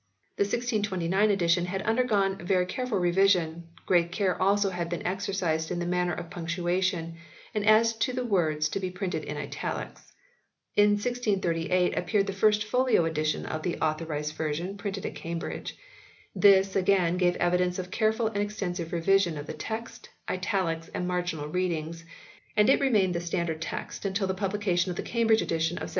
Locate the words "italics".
9.37-10.11, 20.27-20.89